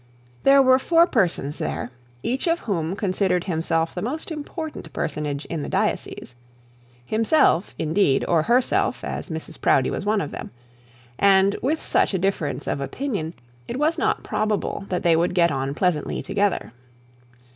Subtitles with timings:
[0.41, 1.91] There were four persons there,
[2.23, 6.33] each of whom considered himself the most important personage in the diocese;
[7.05, 10.49] himself indeed, or herself, as Mrs Proudie was one of them;
[11.19, 13.35] and with such a difference of opinion
[13.67, 16.73] it was not probable that they would get on pleasantly together.